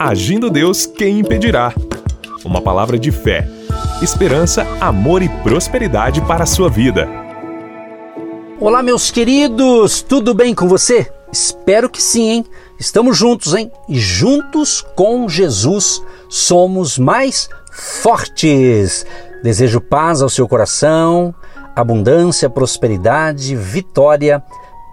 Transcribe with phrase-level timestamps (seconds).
[0.00, 1.74] Agindo Deus, quem impedirá?
[2.44, 3.48] Uma palavra de fé,
[4.00, 7.08] esperança, amor e prosperidade para a sua vida.
[8.60, 11.12] Olá, meus queridos, tudo bem com você?
[11.32, 12.44] Espero que sim, hein?
[12.78, 13.72] Estamos juntos, hein?
[13.88, 19.04] E juntos com Jesus somos mais fortes.
[19.42, 21.34] Desejo paz ao seu coração,
[21.74, 24.40] abundância, prosperidade, vitória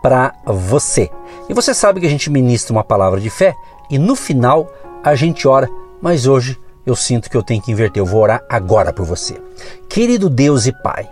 [0.02, 1.12] para você.
[1.48, 3.54] E você sabe que a gente ministra uma palavra de fé
[3.88, 4.68] e no final
[5.06, 5.70] a gente ora,
[6.02, 8.02] mas hoje eu sinto que eu tenho que inverter.
[8.02, 9.40] Eu vou orar agora por você.
[9.88, 11.08] Querido Deus e Pai,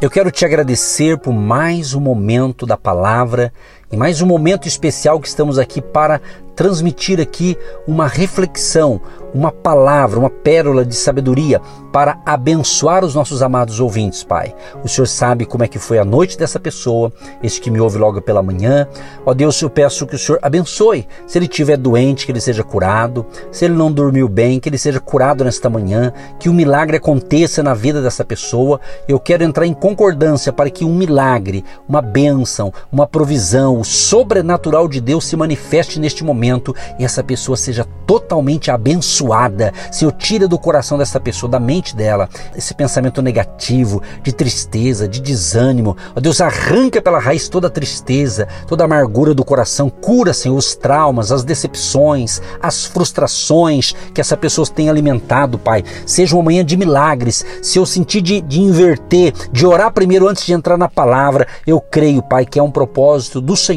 [0.00, 3.52] eu quero te agradecer por mais um momento da palavra
[3.92, 6.18] e mais um momento especial que estamos aqui para
[6.56, 7.56] transmitir aqui
[7.86, 9.00] uma reflexão,
[9.34, 11.60] uma palavra, uma pérola de sabedoria
[11.90, 14.54] para abençoar os nossos amados ouvintes, Pai.
[14.82, 17.98] O Senhor sabe como é que foi a noite dessa pessoa, esse que me ouve
[17.98, 18.86] logo pela manhã.
[19.24, 21.06] Ó Deus, eu peço que o Senhor abençoe.
[21.26, 23.26] Se ele estiver doente, que ele seja curado.
[23.50, 26.12] Se ele não dormiu bem, que ele seja curado nesta manhã.
[26.38, 28.80] Que um milagre aconteça na vida dessa pessoa.
[29.06, 34.86] Eu quero entrar em concordância para que um milagre, uma bênção, uma provisão, o sobrenatural
[34.86, 39.72] de Deus se manifeste neste momento e essa pessoa seja totalmente abençoada.
[39.90, 45.08] Se eu tira do coração dessa pessoa, da mente dela, esse pensamento negativo, de tristeza,
[45.08, 49.90] de desânimo, ó Deus, arranca pela raiz toda a tristeza, toda a amargura do coração,
[49.90, 55.82] cura, Senhor, os traumas, as decepções, as frustrações que essa pessoa tem alimentado, Pai.
[56.06, 57.44] Seja uma manhã de milagres.
[57.60, 61.80] Se eu sentir de, de inverter, de orar primeiro antes de entrar na palavra, eu
[61.80, 63.71] creio, Pai, que é um propósito do Senhor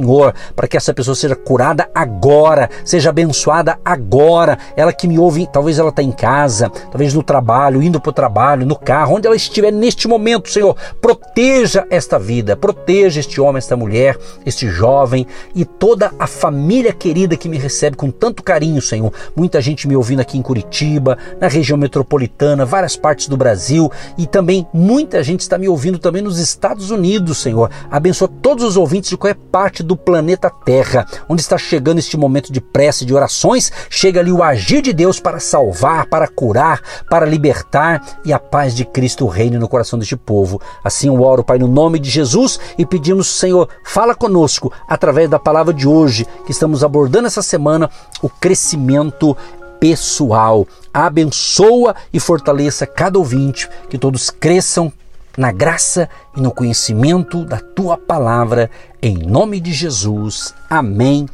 [0.55, 4.57] para que essa pessoa seja curada agora, seja abençoada agora.
[4.75, 8.13] Ela que me ouve, talvez ela está em casa, talvez no trabalho, indo para o
[8.13, 13.57] trabalho, no carro, onde ela estiver neste momento, Senhor, proteja esta vida, proteja este homem,
[13.57, 18.81] esta mulher, este jovem e toda a família querida que me recebe com tanto carinho,
[18.81, 19.11] Senhor.
[19.35, 24.25] Muita gente me ouvindo aqui em Curitiba, na região metropolitana, várias partes do Brasil e
[24.25, 27.69] também muita gente está me ouvindo também nos Estados Unidos, Senhor.
[27.89, 32.51] Abençoa todos os ouvintes de qualquer parte do planeta Terra, onde está chegando este momento
[32.51, 37.25] de prece, de orações, chega ali o agir de Deus para salvar, para curar, para
[37.25, 40.61] libertar e a paz de Cristo reine no coração deste povo.
[40.83, 45.39] Assim eu oro, Pai, no nome de Jesus e pedimos, Senhor, fala conosco através da
[45.39, 47.89] palavra de hoje que estamos abordando essa semana,
[48.21, 49.35] o crescimento
[49.79, 50.67] pessoal.
[50.93, 54.91] Abençoa e fortaleça cada ouvinte, que todos cresçam
[55.37, 58.69] na graça e no conhecimento da tua palavra,
[59.01, 60.53] em nome de Jesus.
[60.69, 61.27] Amém.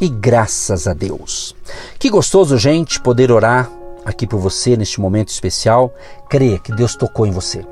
[0.00, 1.56] E graças a Deus.
[1.98, 3.70] Que gostoso, gente, poder orar
[4.04, 5.92] aqui por você neste momento especial.
[6.28, 7.64] Creia que Deus tocou em você.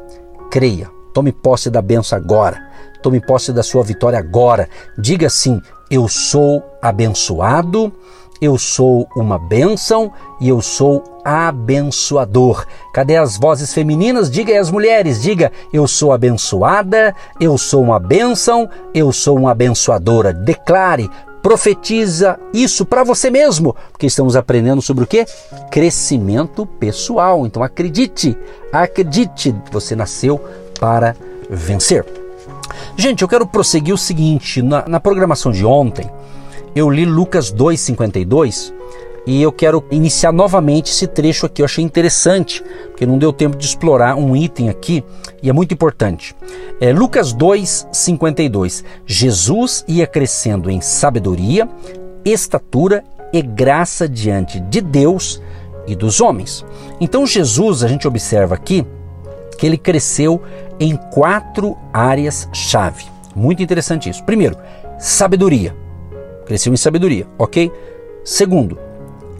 [0.50, 0.91] Creia.
[1.14, 2.62] Tome posse da benção agora.
[3.03, 4.69] Tome posse da sua vitória agora.
[4.98, 7.93] Diga assim: Eu sou abençoado
[8.41, 12.66] eu sou uma bênção e eu sou abençoador.
[12.92, 14.30] Cadê as vozes femininas?
[14.30, 19.52] Diga aí as mulheres, diga eu sou abençoada, eu sou uma bênção, eu sou uma
[19.52, 20.32] abençoadora.
[20.32, 21.10] Declare,
[21.42, 25.25] profetiza isso para você mesmo, porque estamos aprendendo sobre o que?
[25.70, 27.46] Crescimento pessoal.
[27.46, 28.36] Então acredite,
[28.72, 30.41] acredite, você nasceu
[30.78, 31.14] para
[31.48, 32.04] vencer.
[32.96, 36.10] Gente, eu quero prosseguir o seguinte: na, na programação de ontem,
[36.76, 38.70] eu li Lucas 2,52
[39.26, 41.62] e eu quero iniciar novamente esse trecho aqui.
[41.62, 45.03] Eu achei interessante, porque não deu tempo de explorar um item aqui
[45.42, 46.37] e é muito importante.
[46.78, 48.84] É Lucas 2,52.
[49.06, 51.66] Jesus ia crescendo em sabedoria,
[52.22, 55.41] estatura e graça diante de Deus
[55.87, 56.62] e dos homens.
[57.00, 58.87] Então, Jesus, a gente observa aqui
[59.56, 60.43] que ele cresceu
[60.78, 63.06] em quatro áreas-chave.
[63.34, 64.22] Muito interessante isso.
[64.25, 64.58] Primeiro,
[64.98, 65.85] sabedoria
[66.46, 67.70] cresceu em sabedoria, ok?
[68.24, 68.78] Segundo,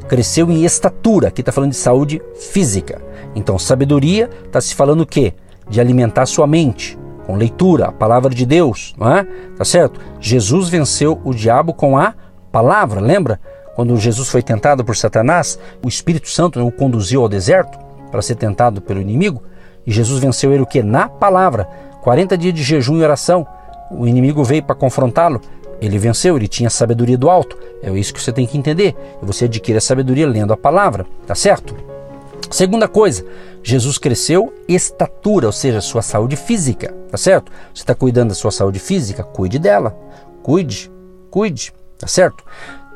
[0.09, 3.01] cresceu em estatura, aqui está falando de saúde física.
[3.35, 5.35] Então, sabedoria está se falando o quê?
[5.69, 9.27] De alimentar sua mente com leitura, a palavra de Deus, não é?
[9.57, 10.01] Tá certo?
[10.21, 12.15] Jesus venceu o diabo com a
[12.53, 13.41] palavra, lembra?
[13.75, 17.79] Quando Jesus foi tentado por Satanás, o Espírito Santo o conduziu ao deserto
[18.11, 19.43] para ser tentado pelo inimigo,
[19.85, 20.83] e Jesus venceu ele o que?
[20.83, 21.69] Na palavra.
[22.03, 23.47] 40 dias de jejum e oração.
[23.91, 25.41] O inimigo veio para confrontá-lo
[25.81, 27.57] ele venceu, ele tinha sabedoria do alto.
[27.83, 28.95] É isso que você tem que entender.
[29.23, 31.75] E você adquire a sabedoria lendo a palavra, tá certo?
[32.51, 33.25] Segunda coisa,
[33.63, 37.51] Jesus cresceu estatura, ou seja, sua saúde física, tá certo?
[37.75, 39.97] Você está cuidando da sua saúde física, cuide dela.
[40.43, 40.91] Cuide,
[41.31, 42.45] cuide, tá certo?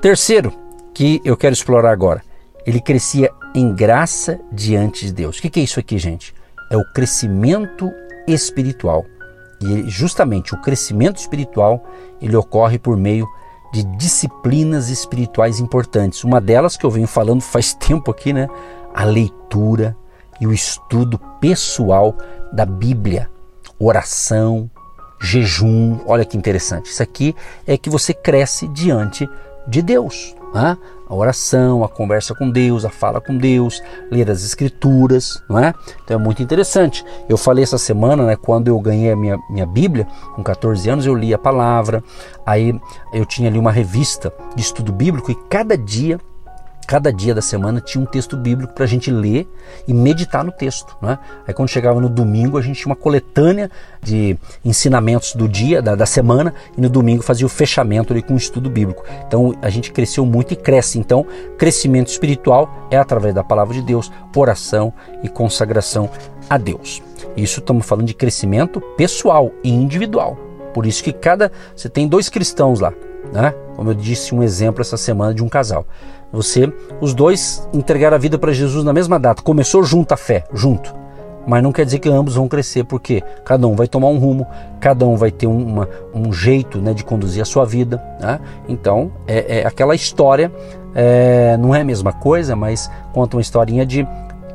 [0.01, 0.53] Terceiro,
[0.95, 2.23] que eu quero explorar agora,
[2.65, 5.39] ele crescia em graça diante de Deus.
[5.39, 6.33] O que é isso aqui, gente?
[6.71, 7.91] É o crescimento
[8.29, 9.05] espiritual.
[9.61, 11.85] E justamente o crescimento espiritual
[12.21, 13.29] ele ocorre por meio
[13.73, 16.25] de disciplinas espirituais importantes.
[16.25, 18.49] Uma delas que eu venho falando faz tempo aqui, né?
[18.95, 19.97] A leitura
[20.41, 22.17] e o estudo pessoal
[22.53, 23.31] da Bíblia,
[23.79, 24.71] oração,
[25.21, 25.99] jejum.
[26.07, 26.91] Olha que interessante.
[26.91, 27.37] Isso aqui
[27.67, 29.29] é que você cresce diante
[29.69, 30.35] de Deus.
[30.55, 30.77] Né?
[31.09, 35.75] A oração, a conversa com Deus, a fala com Deus, ler as escrituras, não é?
[36.05, 37.05] Então é muito interessante.
[37.29, 41.07] Eu falei essa semana, né, quando eu ganhei a minha, minha Bíblia, com 14 anos,
[41.07, 42.03] eu li a palavra,
[42.47, 42.79] aí
[43.13, 46.19] eu tinha ali uma revista de estudo bíblico e cada dia
[46.91, 49.49] cada dia da semana tinha um texto bíblico para a gente ler
[49.87, 50.97] e meditar no texto.
[51.01, 51.21] Né?
[51.47, 53.71] Aí quando chegava no domingo, a gente tinha uma coletânea
[54.03, 58.35] de ensinamentos do dia, da, da semana, e no domingo fazia o fechamento ali com
[58.35, 59.05] o estudo bíblico.
[59.25, 60.99] Então a gente cresceu muito e cresce.
[60.99, 61.25] Então,
[61.57, 64.93] crescimento espiritual é através da palavra de Deus, oração
[65.23, 66.11] e consagração
[66.49, 67.01] a Deus.
[67.37, 70.37] Isso estamos falando de crescimento pessoal e individual.
[70.75, 71.53] Por isso que cada.
[71.77, 72.93] Você tem dois cristãos lá,
[73.33, 73.55] né?
[73.77, 75.87] Como eu disse um exemplo essa semana de um casal.
[76.33, 79.43] Você, os dois entregaram a vida para Jesus na mesma data.
[79.43, 80.95] Começou junto a fé, junto.
[81.47, 84.47] Mas não quer dizer que ambos vão crescer, porque cada um vai tomar um rumo,
[84.79, 88.01] cada um vai ter uma, um jeito né, de conduzir a sua vida.
[88.21, 88.39] Né?
[88.69, 90.53] Então, é, é aquela história,
[90.95, 94.07] é, não é a mesma coisa, mas conta uma historinha de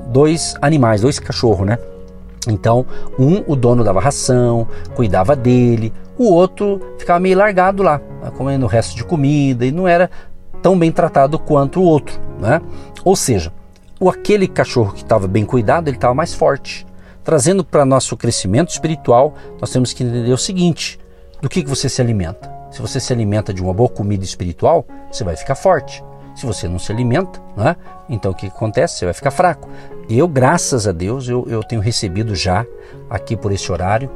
[0.07, 1.77] dois animais, dois cachorros, né?
[2.52, 2.86] Então,
[3.20, 8.00] um, o dono dava ração, cuidava dele, o outro ficava meio largado lá,
[8.38, 10.10] comendo o resto de comida, e não era
[10.62, 12.62] tão bem tratado quanto o outro, né?
[13.04, 13.52] Ou seja,
[14.00, 16.86] o aquele cachorro que estava bem cuidado, ele estava mais forte.
[17.24, 21.00] Trazendo para nosso crescimento espiritual, nós temos que entender o seguinte:
[21.42, 22.54] do que, que você se alimenta?
[22.72, 26.04] Se você se alimenta de uma boa comida espiritual, você vai ficar forte.
[26.36, 27.78] Se você não se alimenta, né?
[28.10, 28.98] então o que acontece?
[28.98, 29.70] Você vai ficar fraco.
[30.10, 32.66] Eu, graças a Deus, eu, eu tenho recebido já
[33.10, 34.10] aqui por esse horário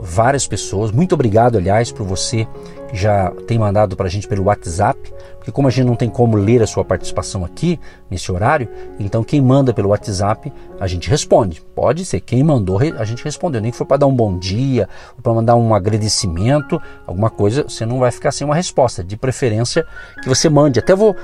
[0.00, 0.90] várias pessoas.
[0.90, 2.48] Muito obrigado, aliás, por você
[2.88, 4.98] que já tem mandado para a gente pelo WhatsApp,
[5.36, 7.78] porque como a gente não tem como ler a sua participação aqui
[8.10, 11.62] nesse horário, então quem manda pelo WhatsApp a gente responde.
[11.74, 14.88] Pode ser quem mandou a gente respondeu, nem que for para dar um bom dia,
[15.22, 19.04] para mandar um agradecimento, alguma coisa, você não vai ficar sem uma resposta.
[19.04, 19.86] De preferência
[20.22, 20.78] que você mande.
[20.78, 21.14] Até vou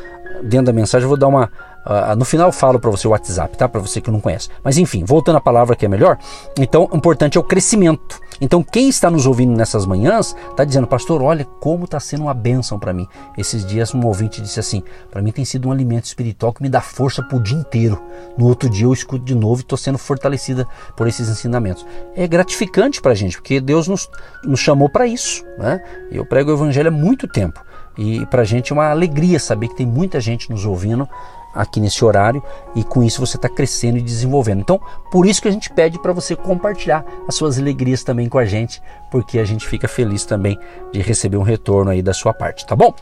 [0.42, 1.50] dentro da mensagem vou dar uma
[1.86, 3.68] Uh, no final eu falo para você o WhatsApp, tá?
[3.68, 4.48] Para você que não conhece.
[4.62, 6.18] Mas enfim, voltando à palavra que é melhor.
[6.58, 8.20] Então, o importante é o crescimento.
[8.40, 12.34] Então, quem está nos ouvindo nessas manhãs está dizendo, pastor, olha como está sendo uma
[12.34, 13.06] bênção para mim.
[13.38, 16.68] Esses dias um ouvinte disse assim: para mim tem sido um alimento espiritual que me
[16.68, 18.02] dá força o dia inteiro.
[18.36, 20.66] No outro dia eu escuto de novo e estou sendo fortalecida
[20.96, 21.86] por esses ensinamentos.
[22.14, 24.08] É gratificante para a gente, porque Deus nos,
[24.44, 25.44] nos chamou para isso.
[25.58, 25.82] Né?
[26.10, 27.64] Eu prego o evangelho há muito tempo.
[27.96, 31.08] E para a gente é uma alegria saber que tem muita gente nos ouvindo
[31.56, 32.42] aqui nesse horário
[32.74, 34.60] e com isso você está crescendo e desenvolvendo.
[34.60, 34.80] Então,
[35.10, 38.44] por isso que a gente pede para você compartilhar as suas alegrias também com a
[38.44, 40.58] gente, porque a gente fica feliz também
[40.92, 42.94] de receber um retorno aí da sua parte, tá bom?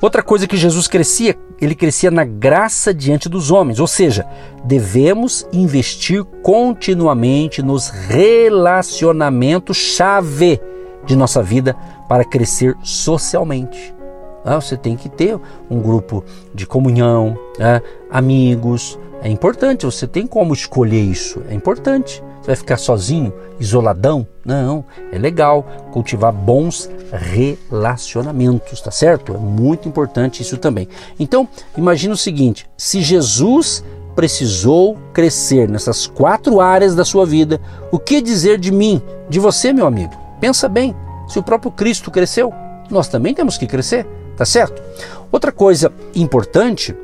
[0.00, 4.26] Outra coisa que Jesus crescia, ele crescia na graça diante dos homens, ou seja,
[4.64, 10.60] devemos investir continuamente nos relacionamentos chave
[11.06, 11.74] de nossa vida
[12.08, 13.99] para crescer socialmente.
[14.44, 15.38] Ah, você tem que ter
[15.70, 17.80] um grupo de comunhão, né?
[18.10, 18.98] amigos.
[19.22, 21.42] É importante, você tem como escolher isso.
[21.48, 22.22] É importante.
[22.40, 24.26] Você vai ficar sozinho, isoladão?
[24.44, 24.82] Não,
[25.12, 29.34] é legal cultivar bons relacionamentos, tá certo?
[29.34, 30.88] É muito importante isso também.
[31.18, 31.46] Então,
[31.76, 33.84] imagine o seguinte: se Jesus
[34.16, 37.60] precisou crescer nessas quatro áreas da sua vida,
[37.92, 40.14] o que dizer de mim, de você, meu amigo?
[40.40, 40.96] Pensa bem,
[41.28, 42.52] se o próprio Cristo cresceu,
[42.90, 44.06] nós também temos que crescer
[44.40, 44.82] tá certo?
[45.30, 46.96] Outra coisa importante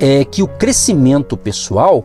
[0.00, 2.02] é que o crescimento pessoal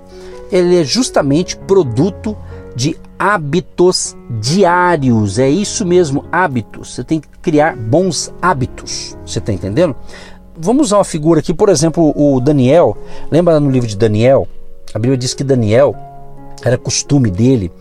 [0.51, 2.35] ele é justamente produto
[2.75, 5.39] de hábitos diários.
[5.39, 6.95] É isso mesmo, hábitos.
[6.95, 9.17] Você tem que criar bons hábitos.
[9.25, 9.95] Você está entendendo?
[10.57, 12.97] Vamos usar uma figura aqui, por exemplo, o Daniel.
[13.31, 14.45] Lembra no livro de Daniel?
[14.93, 15.95] A Bíblia diz que Daniel
[16.61, 17.71] era costume dele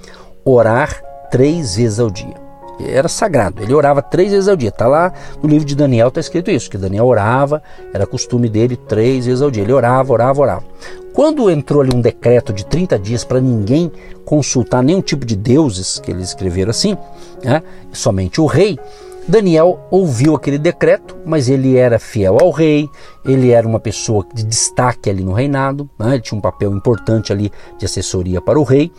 [0.45, 2.42] orar três vezes ao dia
[2.81, 3.63] era sagrado.
[3.63, 4.69] Ele orava três vezes ao dia.
[4.69, 5.13] Está lá
[5.43, 7.63] no livro de Daniel, está escrito isso, que Daniel orava,
[7.93, 9.63] era costume dele três vezes ao dia.
[9.63, 10.65] Ele orava, orava, orava.
[11.13, 13.93] Quando entrou ali um decreto de 30 dias para ninguém
[14.25, 16.97] consultar nenhum tipo de deuses, que eles escreveram assim,
[17.45, 17.63] né,
[17.93, 18.79] somente o rei,
[19.29, 22.89] Daniel ouviu aquele decreto, mas ele era fiel ao rei,
[23.25, 27.31] ele era uma pessoa de destaque ali no reinado, né, ele tinha um papel importante
[27.31, 28.91] ali de assessoria para o rei,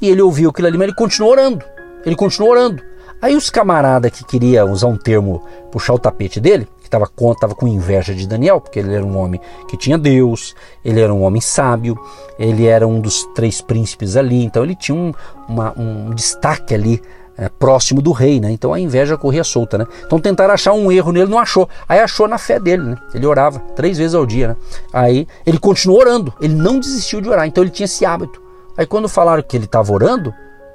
[0.00, 1.64] e ele ouviu aquilo ali, mas ele continuou orando,
[2.04, 2.91] ele continuou orando.
[3.22, 7.08] Aí os camarada que queria usar um termo, puxar o tapete dele, que estava
[7.40, 11.14] tava com inveja de Daniel, porque ele era um homem que tinha Deus, ele era
[11.14, 11.96] um homem sábio,
[12.36, 15.14] ele era um dos três príncipes ali, então ele tinha um,
[15.48, 17.00] uma, um destaque ali
[17.38, 18.50] é, próximo do rei, né?
[18.50, 19.86] Então a inveja corria solta, né?
[20.04, 21.68] Então tentaram achar um erro nele, não achou.
[21.88, 22.96] Aí achou na fé dele, né?
[23.14, 24.56] Ele orava três vezes ao dia, né?
[24.92, 28.42] Aí ele continuou orando, ele não desistiu de orar, então ele tinha esse hábito.
[28.76, 30.34] Aí quando falaram que ele estava orando,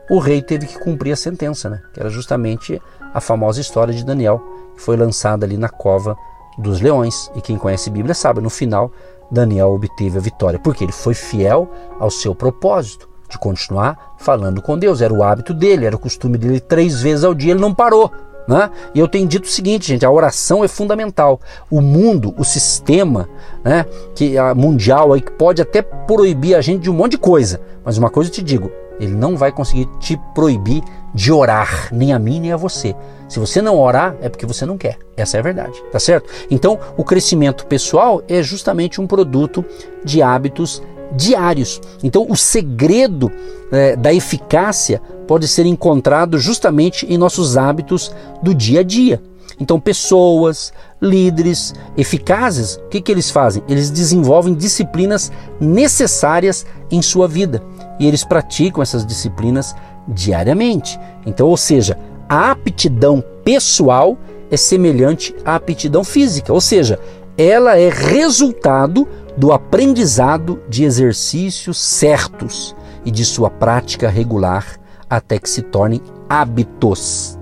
[0.10, 1.82] o rei teve que cumprir a sentença, né?
[1.94, 2.82] Que era justamente
[3.14, 4.42] a famosa história de Daniel,
[4.76, 6.16] que foi lançada ali na cova
[6.58, 7.32] dos leões.
[7.36, 8.92] E quem conhece a Bíblia sabe, no final
[9.30, 14.78] Daniel obteve a vitória, porque ele foi fiel ao seu propósito de continuar falando com
[14.78, 15.02] Deus.
[15.02, 18.12] Era o hábito dele, era o costume dele três vezes ao dia, ele não parou.
[18.48, 18.70] Né?
[18.96, 21.39] E eu tenho dito o seguinte, gente, a oração é fundamental.
[21.70, 23.27] O mundo, o sistema,
[23.63, 23.86] né,
[24.16, 27.60] que a mundial aí que pode até proibir a gente de um monte de coisa,
[27.84, 30.82] mas uma coisa eu te digo, ele não vai conseguir te proibir
[31.13, 32.96] de orar, nem a mim nem a você.
[33.27, 34.98] Se você não orar, é porque você não quer.
[35.16, 36.30] Essa é a verdade, tá certo?
[36.50, 39.66] Então, o crescimento pessoal é justamente um produto
[40.04, 40.82] de hábitos
[41.16, 41.82] diários.
[42.04, 43.32] Então, o segredo
[43.72, 48.12] é, da eficácia pode ser encontrado justamente em nossos hábitos
[48.42, 49.22] do dia a dia.
[49.60, 50.72] Então, pessoas,
[51.02, 53.64] líderes eficazes, o que, que eles fazem?
[53.68, 57.64] Eles desenvolvem disciplinas necessárias em sua vida
[58.00, 59.76] e eles praticam essas disciplinas
[60.08, 61.00] diariamente.
[61.26, 61.98] Então, ou seja,
[62.30, 64.18] a aptidão pessoal
[64.52, 67.00] é semelhante à aptidão física, ou seja,
[67.38, 72.75] ela é resultado do aprendizado de exercícios certos
[73.06, 77.38] e de sua prática regular até que se tornem hábitos.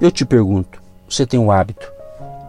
[0.00, 1.86] Eu te pergunto, você tem um hábito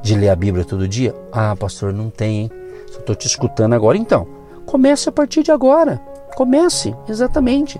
[0.01, 1.13] de ler a Bíblia todo dia?
[1.31, 2.51] Ah, pastor, não tem, hein?
[2.91, 3.97] Só estou te escutando agora.
[3.97, 4.25] Então,
[4.65, 6.01] comece a partir de agora.
[6.35, 7.79] Comece, exatamente.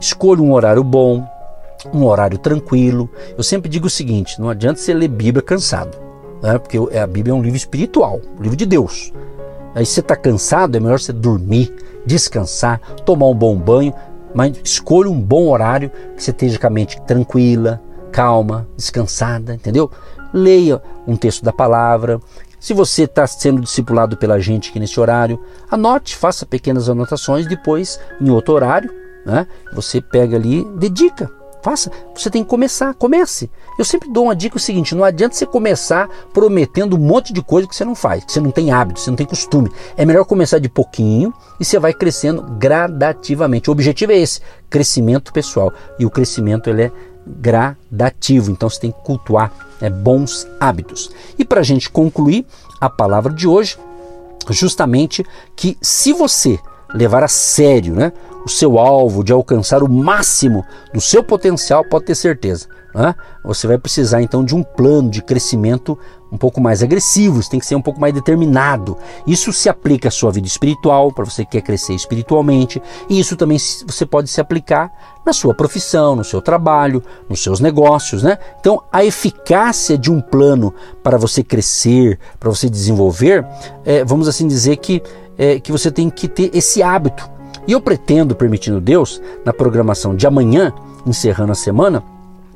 [0.00, 1.26] Escolha um horário bom,
[1.92, 3.10] um horário tranquilo.
[3.36, 5.98] Eu sempre digo o seguinte: não adianta você ler Bíblia cansado,
[6.42, 6.58] né?
[6.58, 9.12] porque a Bíblia é um livro espiritual, um livro de Deus.
[9.74, 11.74] Aí você está cansado, é melhor você dormir,
[12.04, 13.94] descansar, tomar um bom banho,
[14.34, 19.90] mas escolha um bom horário que você esteja com a mente tranquila, calma, descansada, entendeu?
[20.32, 22.20] Leia um texto da palavra.
[22.60, 27.98] Se você está sendo discipulado pela gente aqui nesse horário, anote, faça pequenas anotações, depois,
[28.20, 28.92] em outro horário,
[29.26, 33.48] né, você pega ali, dedica Faça, você tem que começar, comece.
[33.78, 37.40] Eu sempre dou uma dica o seguinte: não adianta você começar prometendo um monte de
[37.40, 39.70] coisa que você não faz, que você não tem hábito, você não tem costume.
[39.96, 43.70] É melhor começar de pouquinho e você vai crescendo gradativamente.
[43.70, 45.72] O objetivo é esse: crescimento pessoal.
[45.98, 46.92] E o crescimento ele é
[47.24, 51.10] gradativo, então você tem que cultuar é, bons hábitos.
[51.38, 52.44] E para a gente concluir
[52.80, 53.78] a palavra de hoje,
[54.50, 56.58] justamente que se você
[56.94, 58.12] levar a sério né,
[58.44, 62.66] o seu alvo, de alcançar o máximo do seu potencial, pode ter certeza.
[62.94, 63.14] Né?
[63.44, 65.98] Você vai precisar então de um plano de crescimento
[66.30, 68.96] um pouco mais agressivo, você tem que ser um pouco mais determinado.
[69.26, 73.36] Isso se aplica à sua vida espiritual, para você que quer crescer espiritualmente, e isso
[73.36, 74.90] também você pode se aplicar
[75.26, 78.38] na sua profissão, no seu trabalho, nos seus negócios, né?
[78.58, 80.72] Então, a eficácia de um plano
[81.02, 83.46] para você crescer, para você desenvolver,
[83.84, 85.02] é, vamos assim dizer que,
[85.36, 87.30] é, que você tem que ter esse hábito
[87.66, 90.72] e eu pretendo, permitindo Deus, na programação de amanhã,
[91.06, 92.02] encerrando a semana,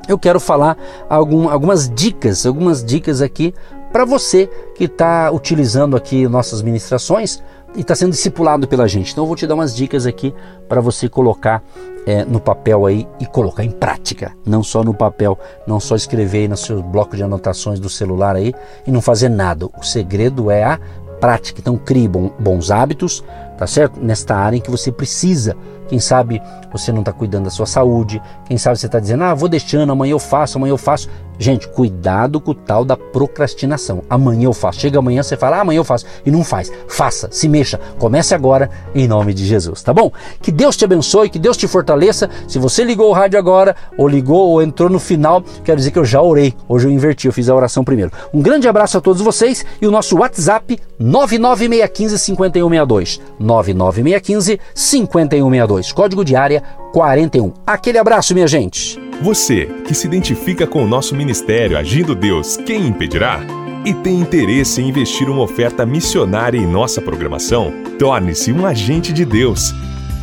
[0.08, 0.76] eu quero falar
[1.08, 3.54] algum, algumas dicas, algumas dicas aqui
[3.92, 7.42] para você que está utilizando aqui nossas ministrações
[7.74, 9.12] e está sendo discipulado pela gente.
[9.12, 10.34] Então eu vou te dar umas dicas aqui
[10.68, 11.62] para você colocar
[12.04, 16.38] é, no papel aí e colocar em prática, não só no papel, não só escrever
[16.38, 18.54] aí no seu bloco de anotações do celular aí
[18.86, 19.66] e não fazer nada.
[19.66, 20.80] O segredo é a
[21.26, 21.60] prática.
[21.60, 23.24] Então crie bons hábitos,
[23.58, 23.98] tá certo?
[24.00, 25.56] Nesta área em que você precisa.
[25.88, 29.34] Quem sabe você não está cuidando da sua saúde, quem sabe você está dizendo, ah,
[29.34, 31.08] vou deixando, amanhã eu faço, amanhã eu faço.
[31.38, 34.02] Gente, cuidado com o tal da procrastinação.
[34.08, 34.80] Amanhã eu faço.
[34.80, 36.06] Chega amanhã, você fala, ah, amanhã eu faço.
[36.24, 36.72] E não faz.
[36.88, 37.78] Faça, se mexa.
[37.98, 40.10] Comece agora, em nome de Jesus, tá bom?
[40.40, 42.30] Que Deus te abençoe, que Deus te fortaleça.
[42.48, 45.98] Se você ligou o rádio agora, ou ligou, ou entrou no final, quero dizer que
[45.98, 46.54] eu já orei.
[46.68, 48.12] Hoje eu inverti, eu fiz a oração primeiro.
[48.32, 53.20] Um grande abraço a todos vocês e o nosso WhatsApp 99615 5162.
[53.38, 55.75] 99615 5162.
[55.92, 57.52] Código de área 41.
[57.66, 58.98] Aquele abraço, minha gente.
[59.22, 63.40] Você que se identifica com o nosso ministério Agindo Deus, quem impedirá?
[63.84, 67.72] E tem interesse em investir uma oferta missionária em nossa programação?
[67.98, 69.72] Torne-se um agente de Deus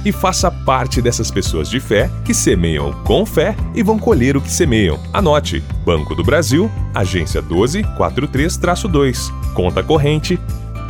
[0.05, 4.41] e faça parte dessas pessoas de fé que semeiam com fé e vão colher o
[4.41, 4.99] que semeiam.
[5.13, 10.37] Anote: Banco do Brasil, agência 1243-2, conta corrente